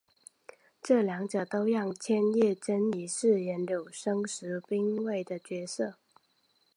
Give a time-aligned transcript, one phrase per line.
[0.81, 5.93] 这两者都让千叶真一饰演柳生十兵卫的角色。